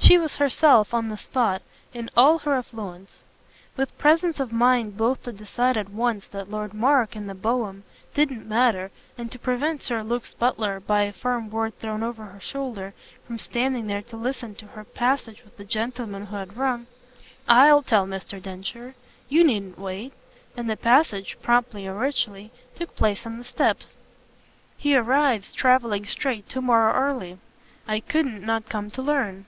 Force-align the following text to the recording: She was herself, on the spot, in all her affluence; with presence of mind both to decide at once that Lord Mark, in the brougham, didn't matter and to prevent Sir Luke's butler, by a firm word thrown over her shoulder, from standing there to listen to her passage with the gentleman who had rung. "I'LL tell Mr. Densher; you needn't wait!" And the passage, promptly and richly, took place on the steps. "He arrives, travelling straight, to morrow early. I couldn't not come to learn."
She 0.00 0.16
was 0.16 0.36
herself, 0.36 0.94
on 0.94 1.10
the 1.10 1.18
spot, 1.18 1.60
in 1.92 2.08
all 2.16 2.38
her 2.38 2.54
affluence; 2.54 3.18
with 3.76 3.98
presence 3.98 4.40
of 4.40 4.50
mind 4.52 4.96
both 4.96 5.22
to 5.24 5.32
decide 5.32 5.76
at 5.76 5.90
once 5.90 6.26
that 6.28 6.48
Lord 6.50 6.72
Mark, 6.72 7.14
in 7.14 7.26
the 7.26 7.34
brougham, 7.34 7.84
didn't 8.14 8.48
matter 8.48 8.90
and 9.18 9.30
to 9.30 9.38
prevent 9.38 9.82
Sir 9.82 10.02
Luke's 10.02 10.32
butler, 10.32 10.80
by 10.80 11.02
a 11.02 11.12
firm 11.12 11.50
word 11.50 11.78
thrown 11.78 12.02
over 12.02 12.24
her 12.24 12.40
shoulder, 12.40 12.94
from 13.26 13.36
standing 13.36 13.86
there 13.86 14.00
to 14.02 14.16
listen 14.16 14.54
to 14.54 14.68
her 14.68 14.82
passage 14.82 15.44
with 15.44 15.58
the 15.58 15.64
gentleman 15.64 16.26
who 16.26 16.36
had 16.36 16.56
rung. 16.56 16.86
"I'LL 17.46 17.82
tell 17.82 18.06
Mr. 18.06 18.40
Densher; 18.40 18.94
you 19.28 19.44
needn't 19.44 19.78
wait!" 19.78 20.14
And 20.56 20.70
the 20.70 20.76
passage, 20.78 21.36
promptly 21.42 21.84
and 21.86 22.00
richly, 22.00 22.50
took 22.74 22.96
place 22.96 23.26
on 23.26 23.36
the 23.36 23.44
steps. 23.44 23.98
"He 24.78 24.96
arrives, 24.96 25.52
travelling 25.52 26.06
straight, 26.06 26.48
to 26.50 26.62
morrow 26.62 26.94
early. 26.94 27.36
I 27.86 28.00
couldn't 28.00 28.42
not 28.42 28.70
come 28.70 28.90
to 28.92 29.02
learn." 29.02 29.44